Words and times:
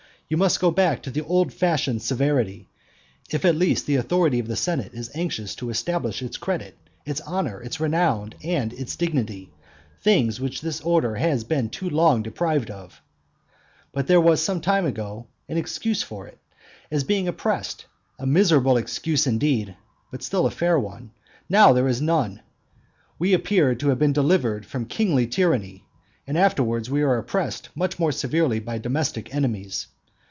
You 0.31 0.37
must 0.37 0.61
go 0.61 0.71
back 0.71 1.03
to 1.03 1.11
the 1.11 1.25
old 1.25 1.51
fashioned 1.51 2.01
severity, 2.01 2.69
if 3.31 3.43
at 3.43 3.53
least 3.57 3.85
the 3.85 3.97
authority 3.97 4.39
of 4.39 4.47
the 4.47 4.55
senate 4.55 4.93
is 4.93 5.11
anxious 5.13 5.55
to 5.55 5.69
establish 5.69 6.21
its 6.21 6.37
credit, 6.37 6.77
its 7.05 7.19
honour, 7.23 7.61
its 7.61 7.81
renown, 7.81 8.31
and 8.41 8.71
its 8.71 8.95
dignity, 8.95 9.51
things 10.01 10.39
which 10.39 10.61
this 10.61 10.79
order 10.79 11.15
has 11.17 11.43
been 11.43 11.67
too 11.69 11.89
long 11.89 12.23
deprived 12.23 12.71
of. 12.71 13.01
But 13.91 14.07
there 14.07 14.21
was 14.21 14.41
some 14.41 14.61
time 14.61 14.85
ago 14.85 15.27
some 15.49 15.57
excuse 15.57 16.01
for 16.01 16.27
it, 16.27 16.37
as 16.89 17.03
being 17.03 17.27
oppressed; 17.27 17.85
a 18.17 18.25
miserable 18.25 18.77
excuse 18.77 19.27
indeed, 19.27 19.75
but 20.11 20.23
still 20.23 20.45
a 20.45 20.49
fair 20.51 20.79
one; 20.79 21.11
now 21.49 21.73
there 21.73 21.89
is 21.89 22.01
none. 22.01 22.39
We 23.19 23.33
appeared 23.33 23.81
to 23.81 23.89
have 23.89 23.99
been 23.99 24.13
delivered 24.13 24.65
from 24.65 24.85
kingly 24.85 25.27
tyranny; 25.27 25.83
and 26.25 26.37
afterwards 26.37 26.89
we 26.89 27.03
were 27.03 27.17
oppressed 27.17 27.67
much 27.75 27.99
more 27.99 28.13
severely 28.13 28.61
by 28.61 28.77
domestic 28.77 29.35
enemies. 29.35 29.87